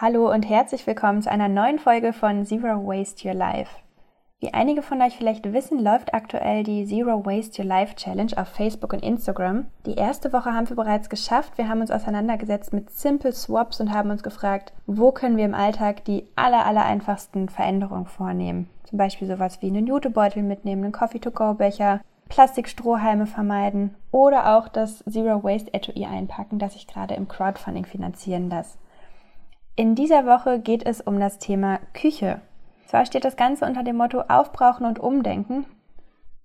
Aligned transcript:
Hallo 0.00 0.32
und 0.32 0.48
herzlich 0.48 0.86
willkommen 0.86 1.22
zu 1.22 1.28
einer 1.28 1.48
neuen 1.48 1.80
Folge 1.80 2.12
von 2.12 2.46
Zero 2.46 2.86
Waste 2.86 3.26
Your 3.26 3.34
Life. 3.34 3.72
Wie 4.38 4.54
einige 4.54 4.80
von 4.80 5.02
euch 5.02 5.16
vielleicht 5.16 5.52
wissen, 5.52 5.82
läuft 5.82 6.14
aktuell 6.14 6.62
die 6.62 6.86
Zero 6.86 7.26
Waste 7.26 7.60
Your 7.60 7.68
Life 7.68 7.96
Challenge 7.96 8.30
auf 8.36 8.46
Facebook 8.46 8.92
und 8.92 9.02
Instagram. 9.02 9.66
Die 9.86 9.96
erste 9.96 10.32
Woche 10.32 10.52
haben 10.52 10.68
wir 10.68 10.76
bereits 10.76 11.10
geschafft. 11.10 11.58
Wir 11.58 11.68
haben 11.68 11.80
uns 11.80 11.90
auseinandergesetzt 11.90 12.72
mit 12.72 12.90
Simple 12.90 13.32
Swaps 13.32 13.80
und 13.80 13.92
haben 13.92 14.12
uns 14.12 14.22
gefragt, 14.22 14.72
wo 14.86 15.10
können 15.10 15.36
wir 15.36 15.44
im 15.44 15.54
Alltag 15.54 16.04
die 16.04 16.28
aller, 16.36 16.64
aller 16.64 16.84
einfachsten 16.84 17.48
Veränderungen 17.48 18.06
vornehmen. 18.06 18.70
Zum 18.84 18.98
Beispiel 18.98 19.26
sowas 19.26 19.60
wie 19.62 19.66
einen 19.66 19.88
Jutebeutel 19.88 20.44
mitnehmen, 20.44 20.84
einen 20.84 20.92
Coffee-to-go-Becher, 20.92 22.02
Plastikstrohhalme 22.28 23.26
vermeiden 23.26 23.96
oder 24.12 24.56
auch 24.56 24.68
das 24.68 25.02
Zero 25.10 25.42
Waste 25.42 25.74
Etui 25.74 26.04
einpacken, 26.04 26.60
das 26.60 26.76
ich 26.76 26.86
gerade 26.86 27.14
im 27.14 27.26
Crowdfunding 27.26 27.84
finanzieren 27.84 28.48
lasse. 28.48 28.78
In 29.78 29.94
dieser 29.94 30.26
Woche 30.26 30.58
geht 30.58 30.84
es 30.84 31.00
um 31.00 31.20
das 31.20 31.38
Thema 31.38 31.78
Küche. 31.94 32.40
Zwar 32.86 33.06
steht 33.06 33.24
das 33.24 33.36
Ganze 33.36 33.64
unter 33.64 33.84
dem 33.84 33.96
Motto 33.96 34.22
Aufbrauchen 34.22 34.84
und 34.84 34.98
Umdenken. 34.98 35.66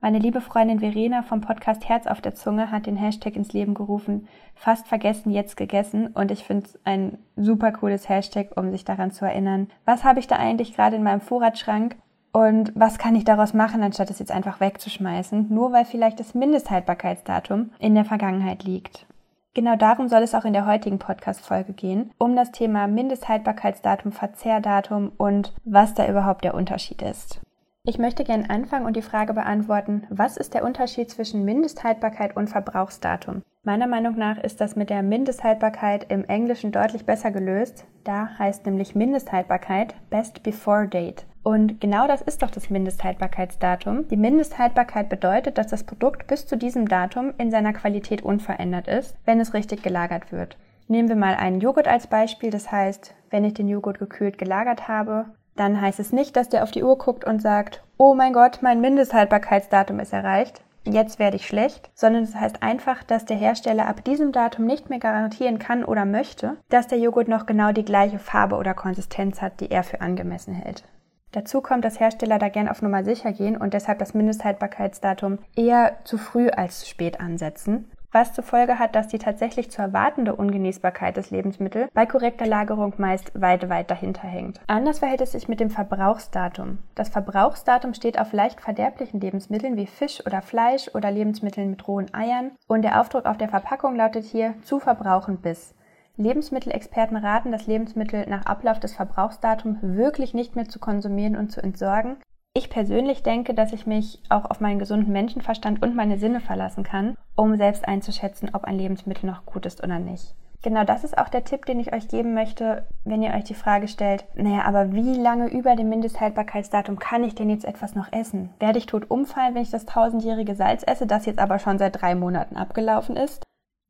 Meine 0.02 0.20
liebe 0.20 0.39
Freundin 0.39 0.81
Verena 0.81 1.23
vom 1.23 1.41
Podcast 1.41 1.89
Herz 1.89 2.05
auf 2.05 2.22
der 2.22 2.35
Zunge 2.35 2.70
hat 2.70 2.85
den 2.85 2.95
Hashtag 2.95 3.35
ins 3.35 3.52
Leben 3.52 3.73
gerufen, 3.73 4.27
fast 4.53 4.88
vergessen, 4.88 5.31
jetzt 5.31 5.58
gegessen. 5.58 6.09
Und 6.13 6.30
ich 6.30 6.44
finde 6.44 6.67
es 6.67 6.80
ein 6.84 7.17
super 7.35 7.72
cooles 7.72 8.08
Hashtag, 8.08 8.52
um 8.55 8.70
sich 8.70 8.85
daran 8.85 9.09
zu 9.09 9.25
erinnern, 9.25 9.67
was 9.84 10.03
habe 10.03 10.20
ich 10.20 10.27
da 10.27 10.36
eigentlich 10.36 10.75
gerade 10.75 10.97
in 10.97 11.03
meinem 11.03 11.22
Vorratsschrank 11.22 11.95
und 12.34 12.72
was 12.75 13.00
kann 13.00 13.16
ich 13.16 13.25
daraus 13.25 13.55
machen, 13.55 13.81
anstatt 13.81 14.11
es 14.11 14.20
jetzt 14.20 14.31
einfach 14.31 14.59
wegzuschmeißen, 14.59 15.47
nur 15.50 15.72
weil 15.72 15.86
vielleicht 15.86 16.20
das 16.20 16.36
Mindesthaltbarkeitsdatum 16.36 17.72
in 17.80 17.95
der 17.95 18.05
Vergangenheit 18.05 18.63
liegt. 18.63 19.08
Genau 19.55 19.75
darum 19.75 20.07
soll 20.07 20.23
es 20.23 20.34
auch 20.34 20.45
in 20.45 20.53
der 20.53 20.66
heutigen 20.66 20.98
Podcast-Folge 20.98 21.73
gehen, 21.73 22.11
um 22.17 22.35
das 22.35 22.52
Thema 22.52 22.88
Mindesthaltbarkeitsdatum, 22.88 24.11
Verzehrdatum 24.11 25.11
und 25.17 25.53
was 25.63 25.94
da 25.94 26.07
überhaupt 26.07 26.44
der 26.44 26.55
Unterschied 26.55 27.03
ist. 27.03 27.39
Ich 27.86 28.00
möchte 28.00 28.23
gerne 28.23 28.50
anfangen 28.50 28.88
und 28.88 28.95
die 28.95 29.03
Frage 29.03 29.33
beantworten, 29.33 30.08
was 30.09 30.38
ist 30.38 30.55
der 30.55 30.63
Unterschied 30.63 31.11
zwischen 31.11 31.45
Mindesthaltbarkeit 31.45 32.36
und 32.36 32.50
Verbrauchsdatum? 32.50 33.44
Meiner 33.66 33.88
Meinung 33.88 34.17
nach 34.17 34.39
ist 34.39 34.59
das 34.59 34.75
mit 34.75 34.89
der 34.89 35.02
Mindesthaltbarkeit 35.03 36.08
im 36.11 36.25
Englischen 36.25 36.73
deutlich 36.73 37.06
besser 37.06 37.31
gelöst. 37.31 37.86
Da 38.03 38.38
heißt 38.38 38.66
nämlich 38.66 38.94
Mindesthaltbarkeit 38.94 39.95
Best 40.09 40.44
Before 40.44 40.86
Date. 40.86 41.25
Und 41.44 41.80
genau 41.80 42.06
das 42.06 42.22
ist 42.22 42.44
doch 42.44 42.52
das 42.52 42.69
Mindesthaltbarkeitsdatum. 42.69 44.09
Die 44.09 44.17
Mindesthaltbarkeit 44.17 45.08
bedeutet, 45.08 45.58
dass 45.58 45.67
das 45.67 45.86
Produkt 45.86 46.28
bis 46.28 46.45
zu 46.45 46.58
diesem 46.58 46.89
Datum 46.89 47.34
in 47.38 47.52
seiner 47.52 47.72
Qualität 47.72 48.22
unverändert 48.22 48.89
ist, 48.89 49.16
wenn 49.23 49.39
es 49.39 49.53
richtig 49.53 49.81
gelagert 49.81 50.34
wird. 50.34 50.58
Nehmen 50.89 51.08
wir 51.08 51.16
mal 51.16 51.36
einen 51.36 51.61
Joghurt 51.61 51.88
als 51.88 52.08
Beispiel. 52.08 52.50
Das 52.50 52.69
heißt, 52.69 53.16
wenn 53.30 53.45
ich 53.45 53.53
den 53.53 53.69
Joghurt 53.69 53.97
gekühlt 53.97 54.38
gelagert 54.38 54.89
habe, 54.89 55.28
dann 55.56 55.80
heißt 55.80 56.02
es 56.02 56.11
nicht, 56.11 56.36
dass 56.36 56.50
der 56.50 56.64
auf 56.64 56.72
die 56.72 56.84
Uhr 56.84 56.97
guckt 56.97 57.23
und 57.23 57.41
sagt, 57.41 57.81
oh 57.95 58.14
mein 58.14 58.34
Gott, 58.34 58.59
mein 58.61 58.81
Mindesthaltbarkeitsdatum 58.81 60.02
ist 60.02 60.11
erreicht, 60.11 60.61
jetzt 60.86 61.20
werde 61.20 61.38
ich 61.38 61.48
schlecht, 61.48 61.92
sondern 61.94 62.23
es 62.23 62.31
das 62.31 62.42
heißt 62.42 62.64
einfach, 62.64 63.03
dass 63.03 63.26
der 63.26 63.38
Hersteller 63.38 63.88
ab 63.88 64.03
diesem 64.03 64.31
Datum 64.31 64.66
nicht 64.66 64.90
mehr 64.90 65.00
garantieren 65.00 65.59
kann 65.59 65.84
oder 65.84 66.06
möchte, 66.06 66.58
dass 66.70 66.88
der 66.88 67.00
Joghurt 67.00 67.28
noch 67.28 67.45
genau 67.45 67.72
die 67.72 67.86
gleiche 67.86 68.20
Farbe 68.20 68.56
oder 68.56 68.73
Konsistenz 68.73 69.42
hat, 69.42 69.59
die 69.59 69.72
er 69.72 69.84
für 69.84 70.02
angemessen 70.02 70.53
hält. 70.53 70.84
Dazu 71.31 71.62
kommt, 71.62 71.84
dass 71.84 72.00
Hersteller 72.00 72.38
da 72.38 72.50
gern 72.50 72.70
auf 72.70 72.81
Nummer 72.84 73.03
sicher 73.03 73.34
gehen 73.34 73.58
und 73.58 73.73
deshalb 73.73 73.98
das 73.98 74.14
Mindesthaltbarkeitsdatum 74.14 75.40
eher 75.56 75.98
zu 76.03 76.20
früh 76.20 76.50
als 76.50 76.81
zu 76.81 76.86
spät 76.86 77.20
ansetzen, 77.20 77.90
was 78.14 78.31
zur 78.31 78.44
Folge 78.44 78.80
hat, 78.80 78.95
dass 78.95 79.08
die 79.08 79.17
tatsächlich 79.17 79.69
zu 79.72 79.81
erwartende 79.81 80.36
Ungenießbarkeit 80.36 81.17
des 81.17 81.31
Lebensmittels 81.31 81.89
bei 81.94 82.06
korrekter 82.06 82.45
Lagerung 82.45 82.94
meist 82.97 83.31
weit, 83.39 83.67
weit 83.69 83.92
dahinter 83.92 84.28
hängt. 84.28 84.61
Anders 84.67 85.00
verhält 85.00 85.22
es 85.22 85.33
sich 85.33 85.50
mit 85.50 85.59
dem 85.59 85.69
Verbrauchsdatum. 85.69 86.78
Das 86.95 87.09
Verbrauchsdatum 87.09 87.94
steht 87.94 88.19
auf 88.19 88.31
leicht 88.31 88.61
verderblichen 88.61 89.19
Lebensmitteln 89.19 89.75
wie 89.75 89.88
Fisch 89.88 90.25
oder 90.25 90.41
Fleisch 90.41 90.90
oder 90.94 91.12
Lebensmitteln 91.12 91.72
mit 91.72 91.88
rohen 91.88 92.13
Eiern 92.13 92.51
und 92.68 92.84
der 92.84 93.01
Aufdruck 93.01 93.25
auf 93.25 93.38
der 93.38 93.50
Verpackung 93.50 93.96
lautet 93.96 94.24
hier 94.25 94.53
zu 94.63 94.80
verbrauchen 94.80 95.38
bis. 95.38 95.74
Lebensmittelexperten 96.16 97.18
raten, 97.18 97.51
das 97.51 97.66
Lebensmittel 97.66 98.28
nach 98.28 98.45
Ablauf 98.45 98.80
des 98.80 98.94
Verbrauchsdatums 98.94 99.80
wirklich 99.81 100.35
nicht 100.35 100.56
mehr 100.56 100.69
zu 100.69 100.78
konsumieren 100.78 101.35
und 101.35 101.51
zu 101.51 101.62
entsorgen. 101.62 102.18
Ich 102.56 102.69
persönlich 102.69 103.24
denke, 103.24 103.56
dass 103.56 103.74
ich 103.74 103.88
mich 103.88 104.22
auch 104.30 104.46
auf 104.46 104.59
meinen 104.59 104.78
gesunden 104.78 105.12
Menschenverstand 105.12 105.81
und 105.81 105.96
meine 105.96 106.19
Sinne 106.19 106.40
verlassen 106.40 106.84
kann, 106.84 107.18
um 107.36 107.58
selbst 107.58 107.88
einzuschätzen, 107.88 108.52
ob 108.53 108.66
ein 108.66 108.78
Lebensmittel 108.78 109.28
noch 109.28 109.47
gut 109.47 109.66
ist 109.66 109.84
oder 109.84 109.97
nicht. 109.97 110.36
Genau 110.62 110.84
das 110.84 111.03
ist 111.03 111.18
auch 111.18 111.30
der 111.30 111.44
Tipp, 111.44 111.66
den 111.66 111.80
ich 111.80 111.94
euch 111.94 112.08
geben 112.08 112.36
möchte, 112.36 112.86
wenn 113.06 113.24
ihr 113.24 113.34
euch 113.34 113.44
die 113.44 113.56
Frage 113.56 113.88
stellt, 113.88 114.25
naja, 114.36 114.66
aber 114.66 114.94
wie 114.94 115.16
lange 115.16 115.50
über 115.50 115.75
dem 115.75 115.90
Mindesthaltbarkeitsdatum 115.90 117.00
kann 117.00 117.24
ich 117.24 117.34
denn 117.34 117.50
jetzt 117.50 117.66
etwas 117.66 117.96
noch 117.96 118.13
essen? 118.13 118.53
Werde 118.59 118.78
ich 118.78 118.86
tot 118.86 119.09
umfallen, 119.09 119.56
wenn 119.56 119.63
ich 119.63 119.72
das 119.72 119.88
tausendjährige 119.88 120.56
Salz 120.56 120.84
esse, 120.86 121.08
das 121.08 121.25
jetzt 121.25 121.40
aber 121.40 121.58
schon 121.58 121.80
seit 121.80 122.02
drei 122.02 122.13
Monaten 122.13 122.56
abgelaufen 122.56 123.18
ist? 123.18 123.44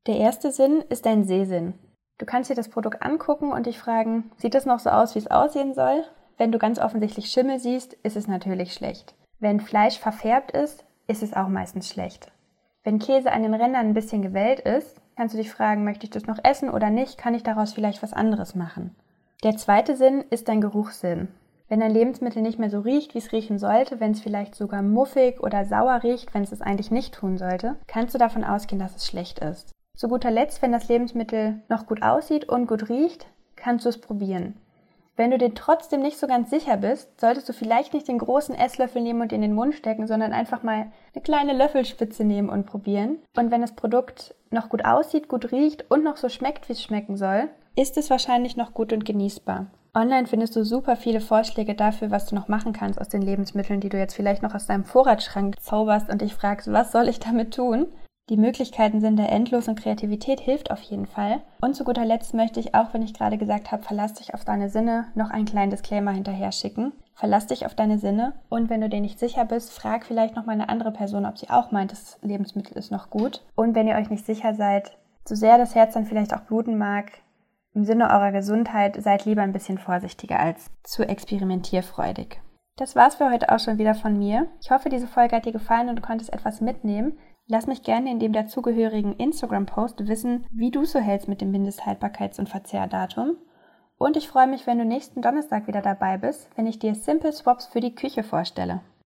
Der 0.08 0.18
erste 0.18 0.52
Sinn 0.52 0.82
ist 0.90 1.06
dein 1.06 1.26
Sehsinn. 1.26 1.74
Du 2.18 2.26
kannst 2.26 2.50
dir 2.50 2.56
das 2.56 2.70
Produkt 2.70 3.04
angucken 3.04 3.52
und 3.52 3.66
dich 3.66 3.78
fragen, 3.78 4.32
sieht 4.38 4.56
es 4.56 4.66
noch 4.66 4.80
so 4.80 4.90
aus, 4.90 5.16
wie 5.16 5.20
es 5.20 5.30
aussehen 5.30 5.74
soll? 5.74 6.06
Wenn 6.44 6.52
du 6.52 6.60
ganz 6.60 6.78
offensichtlich 6.78 7.28
Schimmel 7.28 7.58
siehst, 7.58 7.94
ist 8.04 8.18
es 8.18 8.28
natürlich 8.28 8.74
schlecht. 8.74 9.16
Wenn 9.40 9.62
Fleisch 9.62 9.98
verfärbt 9.98 10.52
ist, 10.52 10.84
ist 11.08 11.24
es 11.24 11.34
auch 11.34 11.48
meistens 11.48 11.88
schlecht. 11.88 12.34
Wenn 12.84 13.00
Käse 13.00 13.32
an 13.32 13.44
den 13.44 13.54
Rändern 13.54 13.88
ein 13.88 13.94
bisschen 13.94 14.22
gewellt 14.22 14.60
ist, 14.60 15.00
kannst 15.16 15.34
du 15.34 15.38
dich 15.38 15.50
fragen, 15.50 15.86
möchte 15.86 16.04
ich 16.04 16.10
das 16.10 16.28
noch 16.28 16.40
essen 16.44 16.70
oder 16.70 16.90
nicht? 16.90 17.18
Kann 17.18 17.34
ich 17.34 17.44
daraus 17.44 17.72
vielleicht 17.72 18.04
was 18.04 18.12
anderes 18.12 18.56
machen? 18.56 18.94
Der 19.46 19.56
zweite 19.56 19.96
Sinn 19.96 20.26
ist 20.32 20.50
dein 20.50 20.60
Geruchssinn. 20.60 21.30
Wenn 21.70 21.82
ein 21.82 21.94
Lebensmittel 21.94 22.42
nicht 22.42 22.60
mehr 22.60 22.70
so 22.70 22.82
riecht, 22.82 23.14
wie 23.14 23.20
es 23.20 23.32
riechen 23.32 23.58
sollte, 23.58 24.02
wenn 24.02 24.12
es 24.12 24.20
vielleicht 24.20 24.54
sogar 24.54 24.82
muffig 24.82 25.40
oder 25.40 25.64
sauer 25.64 26.04
riecht, 26.04 26.34
wenn 26.34 26.44
es 26.44 26.52
es 26.52 26.62
eigentlich 26.62 26.92
nicht 26.92 27.14
tun 27.14 27.38
sollte, 27.38 27.78
kannst 27.88 28.16
du 28.16 28.18
davon 28.18 28.44
ausgehen, 28.44 28.80
dass 28.80 28.98
es 28.98 29.08
schlecht 29.08 29.40
ist. 29.40 29.72
Zu 29.96 30.10
guter 30.10 30.30
Letzt, 30.30 30.62
wenn 30.62 30.74
das 30.74 30.90
Lebensmittel 30.90 31.62
noch 31.70 31.86
gut 31.86 32.04
aussieht 32.04 32.50
und 32.50 32.68
gut 32.68 32.90
riecht, 32.90 33.28
kannst 33.56 33.86
du 33.86 33.90
es 33.90 34.02
probieren. 34.02 34.58
Wenn 35.16 35.30
du 35.30 35.38
dir 35.38 35.54
trotzdem 35.54 36.02
nicht 36.02 36.18
so 36.18 36.26
ganz 36.26 36.50
sicher 36.50 36.78
bist, 36.78 37.22
solltest 37.22 37.48
du 37.48 37.54
vielleicht 37.54 37.94
nicht 37.94 38.08
den 38.08 38.18
großen 38.18 38.56
Esslöffel 38.56 39.02
nehmen 39.02 39.22
und 39.22 39.32
in 39.32 39.42
den 39.42 39.54
Mund 39.54 39.76
stecken, 39.76 40.08
sondern 40.08 40.34
einfach 40.34 40.64
mal 40.64 40.92
eine 41.14 41.24
kleine 41.24 41.54
Löffelspitze 41.54 42.24
nehmen 42.24 42.50
und 42.50 42.66
probieren. 42.66 43.20
Und 43.38 43.52
wenn 43.52 43.62
das 43.62 43.76
Produkt 43.76 44.34
noch 44.50 44.70
gut 44.70 44.86
aussieht, 44.86 45.28
gut 45.28 45.52
riecht 45.52 45.90
und 45.92 46.04
noch 46.04 46.18
so 46.18 46.30
schmeckt, 46.30 46.68
wie 46.68 46.74
es 46.74 46.82
schmecken 46.82 47.16
soll, 47.16 47.50
ist 47.76 47.98
es 47.98 48.10
wahrscheinlich 48.10 48.58
noch 48.58 48.74
gut 48.74 48.92
und 48.92 49.06
genießbar. 49.06 49.68
Online 49.96 50.26
findest 50.26 50.56
du 50.56 50.64
super 50.64 50.96
viele 50.96 51.22
Vorschläge 51.22 51.76
dafür, 51.76 52.10
was 52.10 52.26
du 52.26 52.34
noch 52.34 52.48
machen 52.48 52.74
kannst 52.74 53.00
aus 53.00 53.10
den 53.10 53.22
Lebensmitteln, 53.22 53.80
die 53.80 53.90
du 53.90 53.98
jetzt 54.00 54.16
vielleicht 54.16 54.42
noch 54.42 54.56
aus 54.56 54.66
deinem 54.66 54.86
Vorratsschrank 54.86 55.62
zauberst 55.62 56.10
und 56.10 56.22
dich 56.22 56.34
fragst, 56.34 56.72
was 56.72 56.92
soll 56.92 57.08
ich 57.08 57.20
damit 57.20 57.54
tun? 57.54 57.86
Die 58.30 58.38
Möglichkeiten 58.38 59.02
sind 59.02 59.18
da 59.18 59.26
endlos 59.26 59.68
und 59.68 59.78
Kreativität 59.78 60.40
hilft 60.40 60.72
auf 60.72 60.82
jeden 60.82 61.08
Fall. 61.08 61.42
Und 61.62 61.76
zu 61.76 61.84
guter 61.84 62.06
Letzt 62.06 62.34
möchte 62.34 62.60
ich 62.62 62.74
auch, 62.74 62.94
wenn 62.94 63.02
ich 63.02 63.14
gerade 63.14 63.38
gesagt 63.38 63.72
habe, 63.72 63.84
verlass 63.84 64.14
dich 64.14 64.34
auf 64.34 64.46
deine 64.46 64.70
Sinne, 64.70 65.08
noch 65.14 65.30
einen 65.30 65.46
kleinen 65.46 65.72
Disclaimer 65.72 66.12
hinterher 66.12 66.54
schicken. 66.54 66.94
Verlass 67.16 67.48
dich 67.48 67.66
auf 67.66 67.76
deine 67.76 68.00
Sinne 68.00 68.34
und 68.50 68.70
wenn 68.70 68.82
du 68.82 68.90
dir 68.90 69.02
nicht 69.02 69.20
sicher 69.20 69.46
bist, 69.46 69.74
frag 69.74 70.06
vielleicht 70.06 70.36
noch 70.36 70.46
mal 70.46 70.54
eine 70.54 70.70
andere 70.70 70.92
Person, 70.92 71.26
ob 71.26 71.38
sie 71.38 71.50
auch 71.50 71.72
meint, 71.72 71.92
das 71.92 72.18
Lebensmittel 72.22 72.78
ist 72.78 72.92
noch 72.92 73.10
gut. 73.10 73.46
Und 73.56 73.76
wenn 73.76 73.88
ihr 73.88 73.96
euch 73.96 74.10
nicht 74.10 74.26
sicher 74.26 74.56
seid, 74.56 74.98
so 75.28 75.36
sehr 75.36 75.58
das 75.58 75.76
Herz 75.76 75.94
dann 75.94 76.06
vielleicht 76.06 76.34
auch 76.34 76.42
bluten 76.42 76.78
mag, 76.78 77.12
im 77.74 77.84
Sinne 77.84 78.10
eurer 78.10 78.32
Gesundheit 78.32 79.02
seid 79.02 79.26
lieber 79.26 79.42
ein 79.42 79.54
bisschen 79.54 79.78
vorsichtiger 79.78 80.40
als 80.40 80.72
zu 80.84 81.04
experimentierfreudig. 81.04 82.40
Das 82.78 82.96
war's 82.96 83.16
für 83.16 83.30
heute 83.30 83.52
auch 83.52 83.60
schon 83.60 83.78
wieder 83.78 83.96
von 83.96 84.18
mir. 84.18 84.48
Ich 84.62 84.72
hoffe, 84.72 84.90
diese 84.90 85.08
Folge 85.08 85.36
hat 85.36 85.46
dir 85.46 85.52
gefallen 85.52 85.90
und 85.90 85.98
du 85.98 86.02
konntest 86.02 86.34
etwas 86.34 86.62
mitnehmen. 86.62 87.18
Lass 87.48 87.68
mich 87.68 87.84
gerne 87.84 88.10
in 88.10 88.20
dem 88.20 88.32
dazugehörigen 88.32 89.18
Instagram-Post 89.18 90.08
wissen, 90.08 90.46
wie 90.50 90.72
du 90.72 90.86
so 90.86 91.00
hältst 91.00 91.28
mit 91.28 91.42
dem 91.42 91.52
Mindesthaltbarkeits- 91.52 92.40
und 92.40 92.48
Verzehrdatum. 92.48 93.36
Und 93.98 94.16
ich 94.16 94.28
freue 94.28 94.48
mich, 94.48 94.66
wenn 94.66 94.78
du 94.78 94.86
nächsten 94.86 95.22
Donnerstag 95.22 95.68
wieder 95.68 95.82
dabei 95.82 96.18
bist, 96.18 96.50
wenn 96.56 96.68
ich 96.68 96.80
dir 96.80 96.96
Simple 96.96 97.34
Swaps 97.34 97.66
für 97.66 97.82
die 97.82 97.96
Küche 97.96 98.24
vorstelle. 98.24 98.82